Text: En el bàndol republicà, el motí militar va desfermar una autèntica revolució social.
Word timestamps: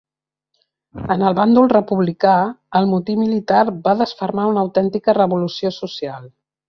En 1.15 1.25
el 1.27 1.35
bàndol 1.39 1.67
republicà, 1.73 2.31
el 2.79 2.89
motí 2.93 3.17
militar 3.19 3.61
va 3.89 3.93
desfermar 4.01 4.47
una 4.55 4.65
autèntica 4.67 5.17
revolució 5.19 5.73
social. 5.77 6.27